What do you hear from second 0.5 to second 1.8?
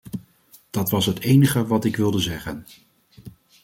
Dat was het enige